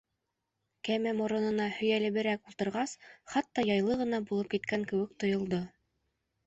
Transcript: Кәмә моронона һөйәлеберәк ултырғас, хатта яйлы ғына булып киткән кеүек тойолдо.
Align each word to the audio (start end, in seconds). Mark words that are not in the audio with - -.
Кәмә 0.89 1.11
моронона 1.19 1.67
һөйәлеберәк 1.79 2.51
ултырғас, 2.53 2.97
хатта 3.35 3.67
яйлы 3.71 4.01
ғына 4.03 4.25
булып 4.33 4.53
киткән 4.57 4.91
кеүек 4.93 5.19
тойолдо. 5.25 5.67